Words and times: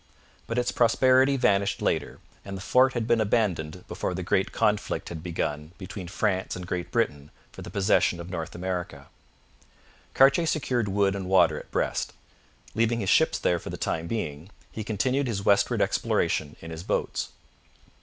But 0.47 0.57
its 0.57 0.71
prosperity 0.71 1.37
vanished 1.37 1.79
later, 1.79 2.17
and 2.43 2.57
the 2.57 2.61
fort 2.61 2.93
had 2.93 3.05
been 3.05 3.21
abandoned 3.21 3.87
before 3.87 4.15
the 4.15 4.23
great 4.23 4.51
conflict 4.51 5.09
had 5.09 5.21
begun 5.21 5.73
between 5.77 6.07
France 6.07 6.55
and 6.55 6.65
Great 6.65 6.89
Britain 6.89 7.29
for 7.51 7.61
the 7.61 7.69
possession 7.69 8.19
of 8.19 8.27
North 8.27 8.55
America. 8.55 9.09
Cartier 10.15 10.47
secured 10.47 10.87
wood 10.87 11.15
and 11.15 11.27
water 11.27 11.59
at 11.59 11.69
Brest. 11.69 12.13
Leaving 12.73 13.01
his 13.01 13.09
ships 13.11 13.37
there 13.37 13.59
for 13.59 13.69
the 13.69 13.77
time 13.77 14.07
being, 14.07 14.49
he 14.71 14.83
continued 14.83 15.27
his 15.27 15.45
westward 15.45 15.83
exploration 15.83 16.55
in 16.61 16.71
his 16.71 16.81
boats. 16.81 17.29